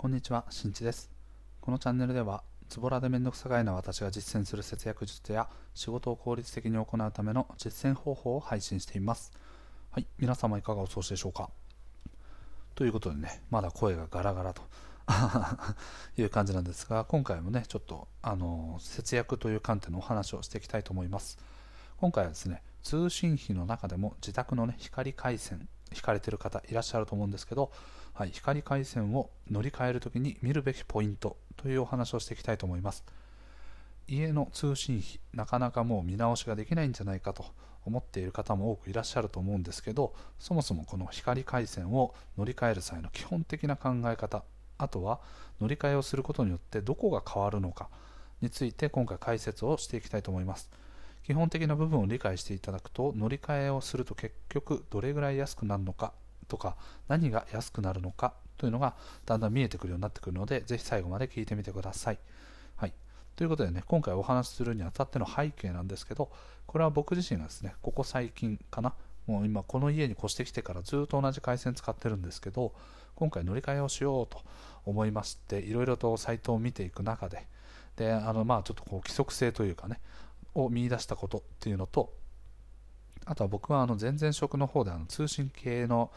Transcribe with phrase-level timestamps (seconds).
[0.00, 1.10] こんにちは、しんちです。
[1.60, 9.30] このチャンネルでは、ズボラでめんどくさがいな私が実践する節約術や仕事を効率的に行うための実践方法を配信しています。
[9.90, 11.50] はい、皆様いかがお過ごしでしょうか？
[12.74, 14.62] ということでね、まだ声がガラガラと
[16.16, 21.36] いう感じなんですが、今回もね、ちょっとあの節約という観点のお話をしていきたいと思います。
[21.98, 27.72] 今回はですね、通信費の中でも自宅のね、光回線、引かれてる方いらっしゃると思うんですけど、
[28.14, 33.04] はい、光回線を乗り換えるときに見るべきポイントというお話をしていきたいと思います。
[34.08, 37.44] 家の通信費、なかなかもう見直しができないんじゃないかと
[37.84, 44.42] 思っている方も多くいらっしゃると思うんですけど、そもそもこの光回線を乗り換える際の基本的な考え方、
[44.78, 45.20] あとは
[45.60, 47.88] 乗り換えをすることによってどこが変わるのか
[48.40, 50.70] について今回解説をしていきたいと思います。
[51.24, 56.12] 基本的な部分を理解していただくと乗り換えをすると結局どれぐらい安くなるのか
[56.48, 56.76] とか
[57.08, 62.18] 何が安くなるのかというのがだんだん見えてくるようになってくるのでぜひ最後まで聞いてみてください。
[62.76, 62.92] はい、
[63.36, 66.30] ということでね今回お話しするにあたっての背景なんですけど
[66.66, 68.92] これは僕自身がですねここ最近かな
[69.26, 72.72] もう今この家に越してきてからずっと同じ回線使ってるんですけど
[73.14, 74.42] 今回乗り換えをしようと
[74.84, 77.46] 思いましていろいろとサイトを見ていく中で
[77.96, 80.00] であのまあちょっとこう規則性というかね
[80.54, 82.12] を見出したことっていうのと
[83.24, 86.10] あとは僕はあの全然職の方であの通信系の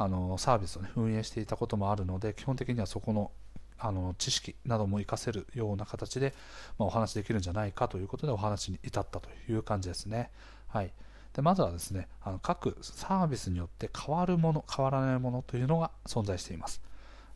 [0.00, 3.32] あのサービスを、ね、運営していたこともあるので基本的にはそこの
[3.80, 6.34] あの知識なども活かせるような形で、
[6.78, 10.30] まあ、お話できるんじゃないかということでお話に至ったという感じですね。
[10.66, 10.92] はい、
[11.32, 16.82] でまずはですねあの各サービスによって変わるもの変わらないものというのが存在しています。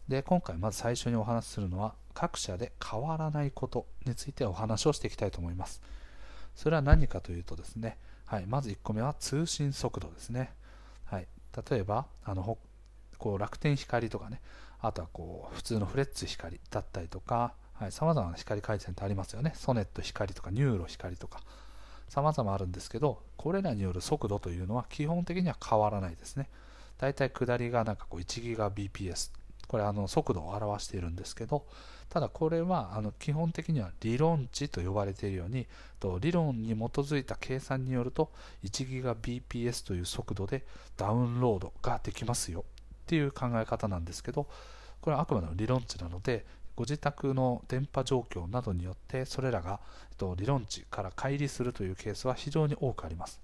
[0.08, 5.80] で今回まず最初にお話しするのは各社で変わらないことについてお話をしていきたいと思います。
[6.54, 10.52] それは何かというとですね、はい、まず1個目は通信速度ですね。
[11.04, 11.26] はい、
[11.70, 12.58] 例えばあの
[13.18, 14.40] こう楽天光とかね、
[14.80, 17.54] あとはこう普通のフレッツ光だったりとか、
[17.90, 19.52] さまざ、まな光回線ってありますよね。
[19.54, 21.40] ソネット光とかニューロ光とか、
[22.08, 26.48] さまざまあるんですけど、これらによる速度というのは基本的には変わらないですね。
[26.98, 29.30] だいたい下りがなんかこう1ギガ BPS、
[29.72, 31.64] これあの速度を表しているんですけど、
[32.10, 35.66] ただこれはあの基本的には理論値と呼ばれているように
[35.98, 38.30] と理論に基づいた計算によると
[38.64, 40.66] 1GBps という速度で
[40.98, 42.66] ダウンロードができますよ
[43.04, 44.46] っていう考え方なんですけど
[45.00, 46.44] これはあくまでも理論値なので
[46.76, 49.80] ご自宅の電波状況などによってそれらが
[50.36, 53.40] 理論値から乖離するというケースは非常に多くあります。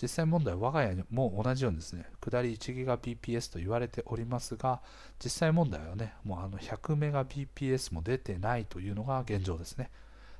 [0.00, 4.80] 実際問題我が家も同じようにですね、下り 1GBps と言われておりますが、
[5.22, 9.90] 実際問題はね、もうあの 100Mbps も出てないというのが現状ですね。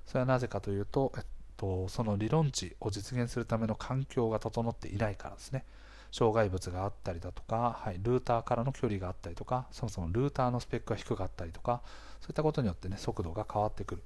[0.06, 1.25] それはなぜかというと、えっ
[1.56, 5.64] と、その理論値を実現するための環境が整っていないからですね。
[6.10, 11.82] 障害物があったりだとか、はい、ルーターからの距離があったりとか、そもそもルーターのスペックが低かったりとか、
[12.20, 14.03] そういったことによってね、速度が変わってくる。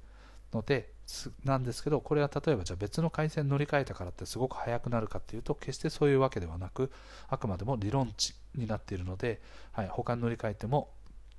[0.53, 0.93] ので
[1.43, 6.91] なんですけどこれは例えばじゃあ別の回線乗り換えたからってすごく速くなるかっていうと決してそういうわけではなく
[7.27, 10.89] あくまでも理論値になっているので、はい、他に乗り換えても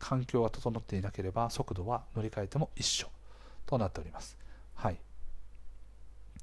[0.00, 3.08] 環境が整っていなければ速度は乗り換えても一緒
[3.66, 4.36] となっております。
[4.74, 4.98] はい、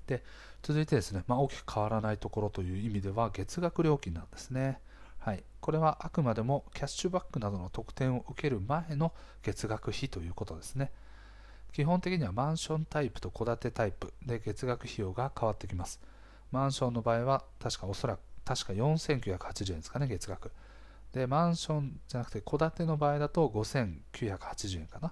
[0.06, 0.24] で
[0.64, 4.80] 続いてですね、まあ、大きく変わらないところという意味では月額料金なんですね。
[5.20, 9.12] はい、これはあくまでもキャッシュバックなどの特典を受ける前の
[9.42, 10.92] 月額費ということですね。
[11.74, 16.00] 基本的にはマンションタイプと戸建てタイプで月額費用が変わってきます。
[16.52, 20.52] マンションの場合は確かおそらく確か4980円ですかね、月額。
[21.12, 25.12] で、マンションじゃなくて戸建ての場合だと5980円かな。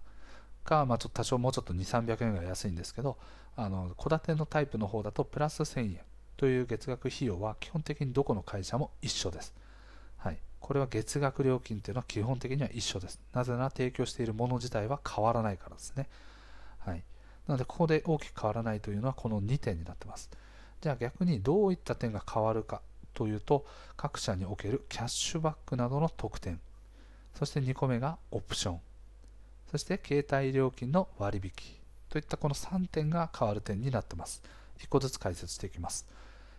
[0.63, 3.17] か、まあ、ちょっと多少もうちょっと2、300円ぐらい安いんですけど、
[3.57, 5.99] あの戸建てのタイプの方だとプラス1000円
[6.37, 9.53] という月額費用は基本的にどこの会社も一緒です。
[10.17, 13.19] はい、これは月額料金というのは基本的には一緒です。
[13.33, 16.07] なぜなら提供しているもの自体は変わらないからですね。
[16.85, 17.03] はい、
[17.47, 20.29] なので、ここで大きく変わらないというのはこの2点になってます。
[20.81, 22.81] じゃあ逆にどういった点が変わるか
[23.13, 23.65] というと、
[23.97, 26.59] 各社におけるキャッシュバックなどの特典、
[27.33, 28.81] そして2個目がオプション、
[29.71, 31.51] そして携帯料金の割引
[32.09, 34.43] といったこの3点が変わる点になってます。
[34.79, 36.05] 1個ずつ解説していきます。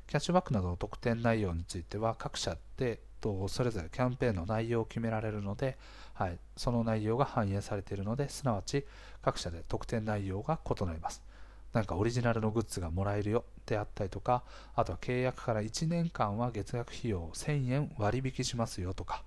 [0.06, 5.76] キャッシュバックなどの特典内容については各社でとそれぞれキャンペーンの内容を決められるので、
[6.14, 8.86] はい、その内容が反映されているのですなわち
[9.22, 11.22] 各社で特典内容が異なります。
[11.72, 14.44] なんかオリジナルのグッズがもらえるよであったりとか
[14.74, 19.24] あとは契約から1年間は月額費用1000円割引しますよとか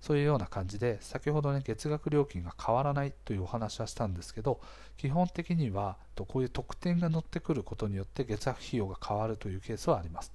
[0.00, 4.58] そういうような感じで先ほどね月額料金が変わらないというお話はしたんですけど
[4.96, 10.32] 基本的にはこういう特典が乗ってくることによって月額費用が変わるというケースはあります、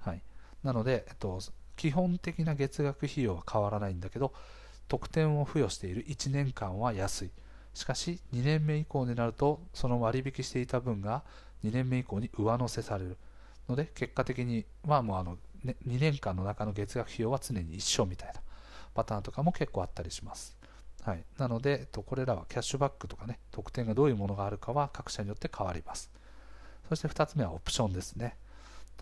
[0.00, 0.20] はい、
[0.64, 1.38] なので、えっと、
[1.76, 4.32] 基本的な月額費用は変わらないんだけど
[4.88, 7.30] 特典を付与している1年間は安い
[7.74, 11.22] しかし2年目以降になるとその割引していた分が
[11.64, 13.16] 2年目以降に上乗せされる
[13.68, 18.40] ので結果的にはもうあの、ね、2年間の中の月額費用は常に一緒みたいな
[18.94, 20.56] パターンとかも結構あったりします
[21.06, 26.10] はい、なので、これらはキャッシュバックとかね、特典がどういうものがあるかは各社によって変わります。
[26.88, 28.36] そして2つ目はオプションですね。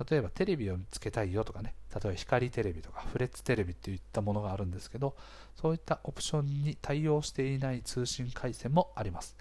[0.08, 5.14] 例えばテレビをつけたいよとかね、例えば光テレビとかフレッツテレビといったものがあるんですけど、
[5.54, 9.36] そういったオプションに対応していない通信回線もあります。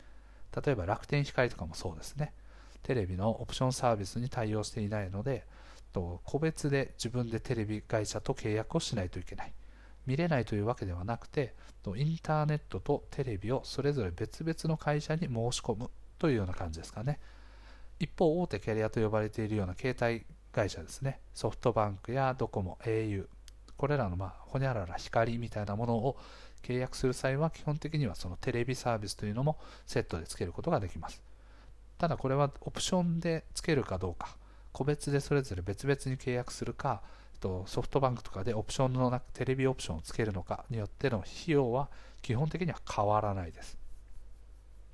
[0.64, 2.34] 例えば楽天光とかもそうですね。
[2.84, 5.46] テレビのオプションサービスに対応していないので
[5.94, 9.54] と、個別で自分でテレビ会社と契約をしないといけない。
[10.06, 11.56] 見れないというわけではなくて
[11.96, 15.90] インターネットとテレビをそれぞれ別々の会社に申し込む
[16.20, 17.20] というような感じですかね
[18.00, 23.26] 一方大手キャリアと呼ばれているような携帯会社ですねソフトバンクやドコモ au
[23.76, 26.18] これらのまあほにゃらら光みたいなものを
[26.62, 31.22] 契約する際は基本的にはそのテレビサービスというのもセットでつけることができます
[31.98, 34.38] ただこれはオプションでつけるかどうか
[34.72, 37.02] 個別でそれぞれ別々に契約するか
[37.66, 41.90] ソフトバンクとかでオプションのなテレビオプションをつけるのかによっての費用は
[42.22, 43.78] 基本的には変わらないです。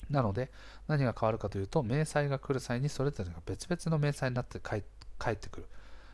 [0.10, 0.50] なので
[0.88, 5.68] 何が変わるかというと明細が来る際にそれぞれが別々の明細になって返って返ってくる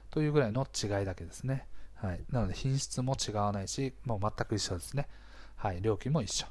[0.10, 1.68] というぐらいの違いだけですね。
[1.96, 5.08] はい、なので品質も違わないしもう全く一緒ですね。
[5.56, 6.48] はい、料金も一緒。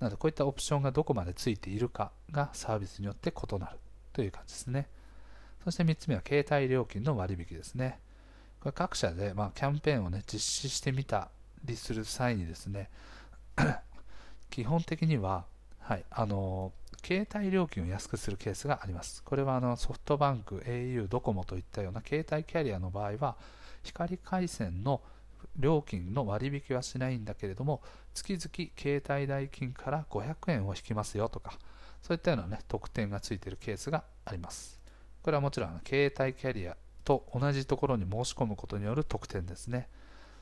[0.00, 3.78] なのでこういったオプションがどこまでついているかがサービスによって異なる
[4.12, 4.88] という感じですね。
[5.64, 7.98] そして3つ目は携帯料金の割引ですね。
[8.60, 11.30] これ各社で、まあ、キャンペーンを、ね、実施してみた
[11.64, 12.90] りする際にですね
[14.50, 15.44] 基本的には、
[15.84, 16.72] はい、あの
[17.04, 19.22] 携帯料金を安くするケースがあります。
[19.22, 23.36] これはあのソフトバンク、au、ドコモといったような携帯キャリアの場合は
[23.82, 25.02] 光回線の
[25.58, 27.82] 料金の割引はしないんだけれども
[28.14, 31.58] 月々携帯代金から500円を引きますよとか
[32.00, 34.80] そういったような、ね、特典がついているケースがあります。
[35.22, 39.88] これはもちろん携帯キャリアと同じところに申し込むことによる特典ですね。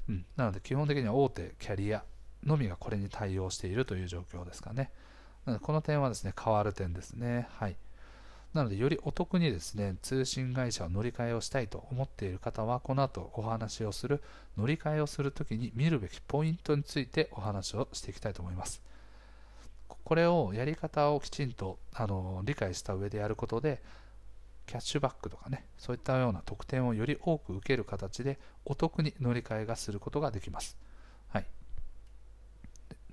[0.09, 2.05] うん、なので基本的には大手キャリア
[2.45, 4.93] のみがこれに対応しているという状況ですかね。
[5.47, 7.49] なのでこの点はですね、変わる点ですね。
[7.59, 7.77] はい。
[8.55, 14.23] なので、よりお得にですね、通信会社を乗り換えをしたいと思っている方は、この後お話をする、
[14.59, 18.83] 乗り換えをするときに見るべきポイントについてお話をしていきたいと思います。
[20.05, 23.83] これをやり方をきちんとあの理解した上でやることで、
[24.67, 30.77] キャッシュバックとかね、そういったような特典をより多く受ける形でお得に乗り換えがすることができます。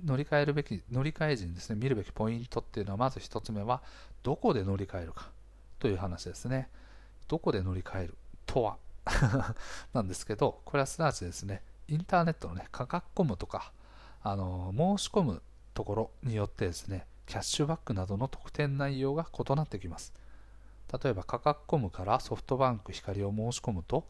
[0.03, 3.81] 乗り換えるべき、乗り換え時にですね、見るべきポイントっていうのは、まず1つ目は、
[4.23, 5.29] どこで乗り換えるか
[5.79, 6.69] という話ですね。
[7.27, 8.77] どこで乗り換えるとは？
[9.93, 13.71] なんですけど、これはすなわちですね、インターネットのね、価格コムとか、
[14.21, 15.41] あの申し込む
[15.73, 20.13] ところによってですね、キャッシュバックなどの特典内容が異なってきます。
[21.01, 24.07] 例えば価格コムからソフトバンク光を申し込むと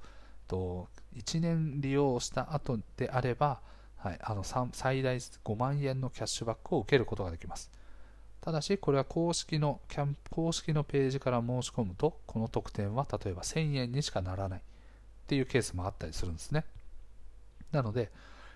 [0.47, 3.61] と1年利用した後であれば、
[3.99, 7.69] はい、あの最大5万円のキャッシュバックを受けることができます。
[8.41, 9.81] ただしこれは公式の
[10.29, 14.59] 公式のページから申し込むとこの特典は例えば1000円にしかならない。
[14.59, 14.61] っ
[15.29, 16.65] ていうケースもあったりするんですね。
[17.71, 18.11] なので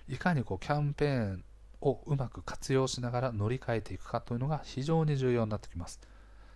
[0.09, 1.43] いかにこうキャンペーン
[1.81, 5.99] をうまく活用しながら乗り換えていくかというのが非常に重要になってきます。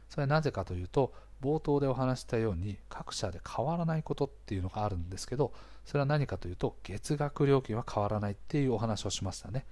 [0.10, 5.54] それはなぜかというと冒頭でお話したように各社で変わらないことっていうのがあるんですけど
[5.86, 9.66] それは何かというと月額料金は変わらないっていうお話をしましたね。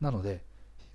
[0.00, 0.44] なので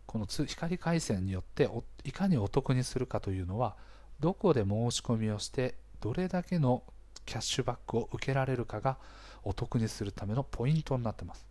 [0.06, 1.70] この光回線によって
[2.06, 3.75] いかにお得にするかというのは
[4.20, 6.84] どこで申し込みをしてどれだけの
[7.25, 8.98] キャッシュバックを受けられるかが
[9.44, 11.46] お得にするためのポイントになってます。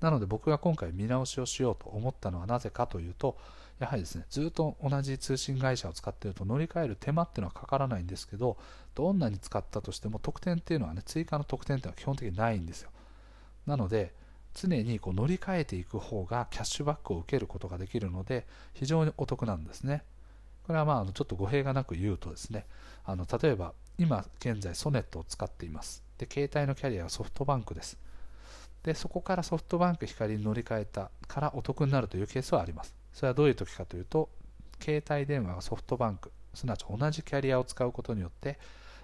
[0.00, 3.36] なので僕が今回見直しをしようと思ったのはなぜかというと
[3.78, 8.58] やはりですね、ずっと同じ通信会社を使ってると乗り換える手間っていうのはかからないんですけど、
[8.94, 12.90] どんなに使ったとしても特典っていうのはね、追加の特典っていうのは基本的にないんですよ。
[13.66, 14.14] なので、
[14.54, 20.02] 常にこう乗り換えていく方がキャッシュバックを受けることができるので、非常にお得なんですね。
[20.66, 22.66] これはまあちょっと語弊がなく言うとですね、
[23.04, 26.02] あの例えば今現在ソネットを使っています。
[26.18, 27.98] で、携帯のキャリアはソフトバンクです。
[28.82, 32.97] で、そこからソフトバンク光に乗り換えたからお得になるというケースはあります。
[33.18, 34.28] それはどういう時かというと
[34.80, 38.60] 携帯電話がソフトバンクすなわち同じキャリアを使うことによって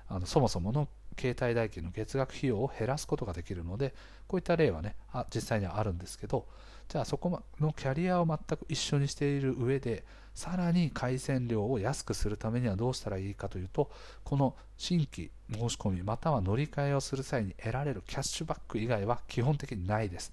[0.09, 0.87] あのそもそもの
[1.19, 3.93] 携帯代金の月額費用を減らすことができるので
[4.29, 6.47] こういった例はねあ実際にはあるんですけど
[6.89, 13.91] じゃあそこのキャリアを全く一緒にしている上でさらに回線量を安くするためにはどうしたらいいかというと
[14.23, 20.33] この新規申し込みまたは乗り換えをする際に得られるキャッシュバック以外は基本的にないです、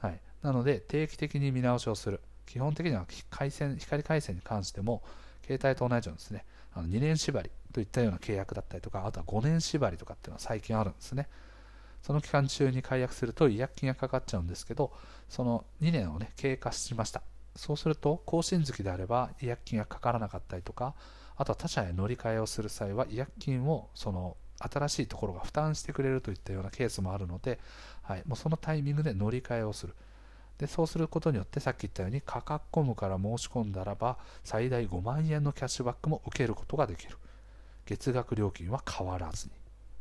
[0.00, 2.22] はい、なので定期的に見直しをする。
[2.46, 5.02] 基本的には回線光回線に関しても
[5.46, 11.28] 携帯と同じようにですねあの2年縛りといったような契約だったりとかあとは5年縛りとかっていうのは最近あるんですね。
[12.02, 14.92] その期間中に解約すると違約金がかかっちゃうんですけど
[15.30, 17.22] その2年をね経過しました。
[17.56, 20.94] そうすると更新月であれば違約金がかからなかったりとか
[21.36, 27.58] あとは他社へ乗り換えをする際は違約金をその新しいところが負担してくれるといったようなケースもあるので、
[28.02, 29.94] はい、もうそのタイミングで乗り換えをする。
[30.58, 37.16] でそうすることによってさっき言ったように価格コムから申し込んだらば最大5万円のキャッシュバックも受けることができる。
[37.86, 39.52] 月額料金は変わらずに。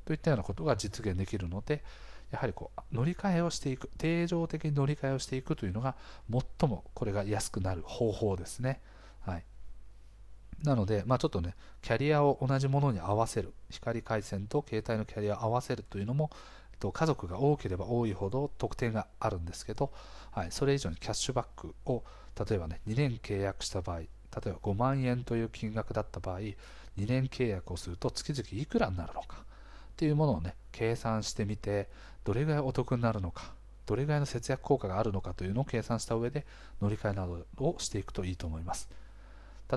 [0.06, 1.84] といったようなことが実現できるので
[2.32, 5.96] やはりこう乗り換えをしていく定常的に乗り換えをしていくというのが
[6.30, 8.82] 最もこれが安くなる方法ですね、
[9.22, 9.46] はい、
[10.64, 13.54] なので、まあ、ちょっとねキャリアを同じものに合わせる。
[13.70, 16.32] 光回線と携帯のキャリアを合わせるというのも
[16.84, 19.94] と家族が多ければ多いほど特典があるんですけど、
[20.32, 22.04] はい、それ以上にキャッシュバックを
[22.38, 24.08] 例えばね2年契約した場合例
[24.48, 26.56] えば5万円という金額だった場合2
[26.98, 31.88] 年契約をすると月々いくらになるのかっていうものをね計算してみて
[32.26, 33.54] どれぐらいお得になるのか
[33.86, 36.46] どれぐらいの節約効果があるのかというのを計算した上で
[36.82, 38.90] 乗り換えなどをしていくといいと思います。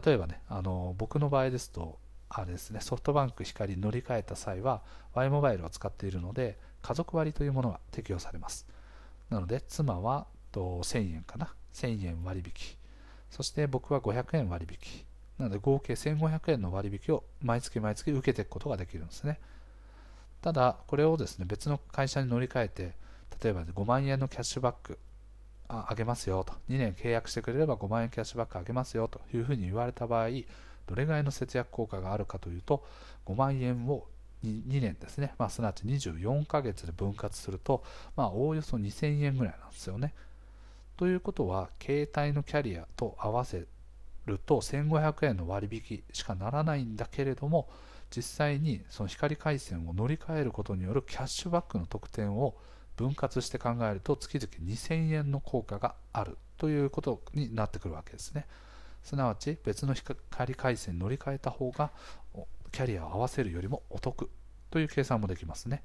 [0.04, 1.98] 例えばねあの僕の場合ですと
[2.28, 4.82] あれですねソフトバンク光乗り換えた際は
[5.14, 8.64] Y モバイルを使っているので家族割というものが適用されます。
[9.28, 11.52] なので妻はと1000円かな。
[11.74, 12.76] 1000円割引。
[13.28, 15.04] そして僕は500円割引。
[15.36, 19.40] なので合計1500円の割引を毎月毎月受けていくことができるんですね。
[20.42, 22.94] ただこれをですね別の会社に乗り換えて
[23.42, 25.00] 例えば5万円のキャッシュバック
[25.66, 26.52] ああげますよと。
[26.70, 30.28] 2年契約してくれれば5万円キャッシュバックあげますよというふうに言われた場合
[30.86, 32.86] どれぐらいの節約効果があるかというと
[33.26, 34.06] 5万円を
[34.44, 37.82] 2, 年ですね、まあ、すなわち24ヶ月で分割すると、
[38.16, 40.14] まあ、おおよそ2000円ぐらいなんですよね。
[40.96, 43.66] ということは携帯のキャリアと合わせ
[44.26, 47.68] ると1500円の割引しかならないんだけれども
[48.14, 52.54] 実際にその光回線を乗り換えることによるキャッシュバックの特典を
[52.96, 58.46] 分割して考えると月々2000円の効果があるということになってくるわけですね
[59.02, 61.90] すなわち別の光回線に乗り換えた方が
[62.76, 64.28] キャリアを合わせるよりもお得
[64.70, 65.82] という計算もできますね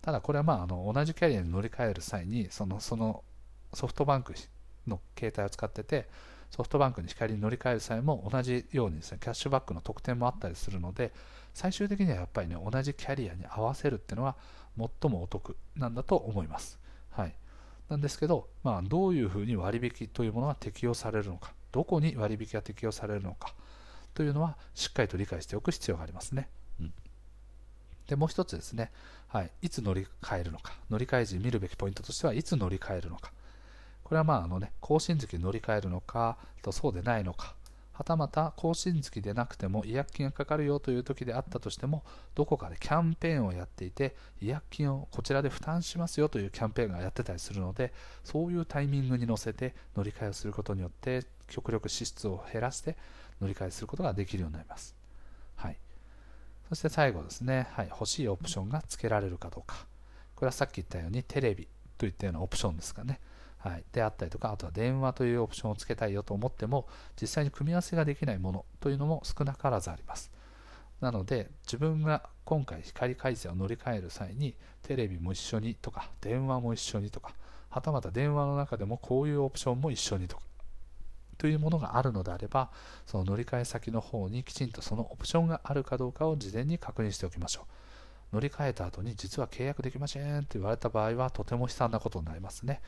[0.00, 3.22] ただこれはまああの同じキャリアに乗り換える際にそのその
[3.74, 4.32] ソフトバンク
[4.86, 6.08] の携帯を使ってて
[6.50, 11.12] ソフトバンクに光に乗り換える際も同じようにですねキャッシュバックの特典もあったりするので
[11.52, 14.36] 最終的にはやっぱりね同じキャリアに合わせるっていうのは
[14.78, 16.78] 最もお得なんだと思います。
[17.10, 17.34] はい、
[17.90, 23.54] なんですけど、まあ、どういうふうに割引というものが適用されるのかどこに割引が適用されるのか
[24.14, 26.48] というのはしっかりと理解しておく必要がありますね。
[26.80, 26.92] うん、
[28.06, 28.90] でもう一つですね、
[29.28, 30.74] はい、いつ乗り換えるのか。
[30.90, 33.32] 乗り換え時見るべきポイントとしてはいつ乗り換えるのか。
[34.04, 37.54] これはまああのね更新月に乗り換えるのかとそうでないのか
[37.92, 42.02] はたまた更新月でなくても違約金がかかるよという時であったとしても
[42.34, 47.92] どこかでキャンペーンをやっていて違約金をこちらで負担しますよというキャンペーンがやってたりするので
[48.24, 52.96] そういうタイミングに乗せて乗り換えをすることによって極力支出を減らして
[53.40, 54.94] 乗り換えすることができるようになります、
[55.56, 55.76] はい、
[56.68, 59.86] そして最後ですね、はい、欲しいオプションが付けられるかどうか。
[60.34, 61.68] これはさっき言ったようにテレビ
[61.98, 63.20] といったようなオプションですかね。
[63.62, 66.88] はい、であったりとか、あとは電話というオプションをつけたいよと思っても、
[67.20, 70.32] 実際に組み合わせができないものというのも少なからずあります。
[71.00, 77.34] なので、自分が今回光回線を乗り換える際に、テレビも一緒にとか、電話も一緒にとか、
[77.70, 80.42] はたまた電話の中でもこういうオプションも一緒にとか、
[81.38, 82.72] というものがあるのであれば、
[83.06, 87.66] その乗り換え先の方にきちんとそのオプションがあるかどうかを事前に確認しておきましょ
[88.32, 88.34] う。
[88.34, 92.80] 乗り換えた後に実は契約できませんと言われた場合はとても悲惨なことになりますね。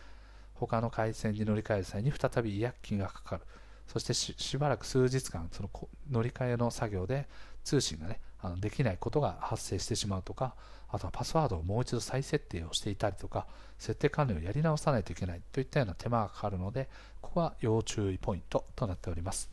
[0.54, 3.42] 他の回線に乗り換える際に再び違約金がかかる
[3.87, 5.70] そしてしばらく数日間その
[6.11, 7.26] 乗り換えの作業で
[7.64, 10.54] 通信がねあのできないことが発生してしまうとか
[10.88, 13.46] あとはパスワードをもう一度再設定をしていたりとか
[13.78, 16.88] 設定管理をやり直さないといけないといったような手間がかかるので
[17.20, 19.50] ここは要注意ポイントとなっております。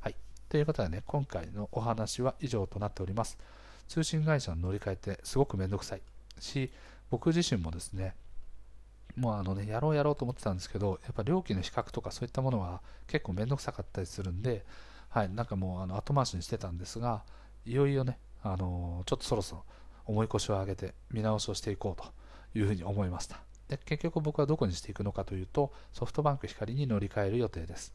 [0.00, 0.14] はい、
[0.48, 3.38] ということでね今回のお話は以上となっております。
[3.88, 6.02] 通信会社の乗り換えってすごくめんどくさい
[6.40, 6.70] し
[7.10, 8.14] 僕自身もですね
[9.18, 14.64] もうあのね、やろうやろうと思ってたんですけど、やっぱ料金の比較とかそういったものは結構めんどくさかったりするんで、
[15.08, 17.24] はい、なんかもうあの後回しにしてたんですが、
[17.66, 19.64] いよいよね、あのちょっとそろそろ
[20.06, 23.40] 重い腰を上げて見直しをしていこうというふうに思いました。
[23.68, 27.92] で結局僕はどこにしていくのかというと、ソフトバンク光に乗り換える予定です。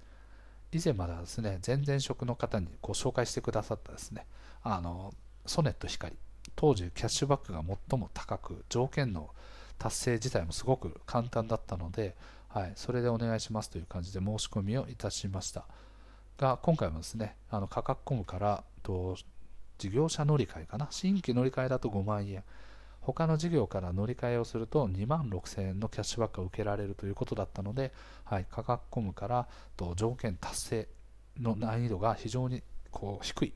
[0.72, 4.26] 以前まではですね、前々職の方にこ紹介してくださったですね、
[4.62, 5.14] あの
[5.46, 6.16] ソネット光、
[6.56, 9.30] 当時キャッシュバックが最も高く、条件の
[9.78, 12.16] 達成自体もすごく簡単だったので
[12.54, 15.66] はい、それでお願いしますという感じで申し込みをいたしました。
[16.38, 19.16] が今回もですねあの価格コムからと
[19.80, 20.88] 事業者乗り換えかな？
[20.92, 22.44] 新規乗り換えだと5万円。
[23.02, 27.92] 他の事業から乗り換えをすると2万6000円のキャッシュバックが受けられるということだったので、
[28.24, 30.88] はい、価格コムからと条件達成
[31.42, 32.62] の難易度が非常に
[32.92, 33.54] こう低い。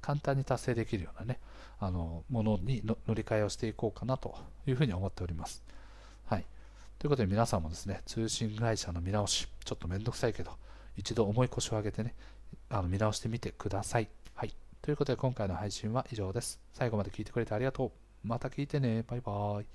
[0.00, 1.38] 簡単に達成できるようなね
[1.78, 5.62] あのものに乗り換えをしていこうかなというふうに思っております。
[6.26, 6.44] はい、
[6.98, 10.52] ということで皆さんもですね通信会社の見直しちょっとめんどくさいけど
[10.96, 12.14] 一度重い腰を上げてね
[12.68, 14.08] あの見直してみてください。
[14.34, 16.60] はい、ということで今回の配信は以上です。
[16.72, 17.90] 最後まで聞いてくれてありがとう。
[18.26, 19.04] また聞いてね。
[19.06, 19.66] バイバーイ。